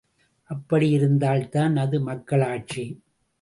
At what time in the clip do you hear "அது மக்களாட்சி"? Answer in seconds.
1.75-2.85